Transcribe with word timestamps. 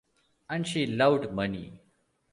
And 0.49 0.65
she 0.67 0.87
loved 0.87 1.31
money. 1.31 1.79